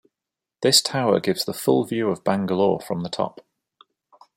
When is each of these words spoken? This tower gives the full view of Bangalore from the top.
This 0.63 0.81
tower 0.81 1.19
gives 1.19 1.45
the 1.45 1.53
full 1.53 1.83
view 1.85 2.09
of 2.09 2.23
Bangalore 2.23 2.79
from 2.81 3.03
the 3.03 3.09
top. 3.09 3.45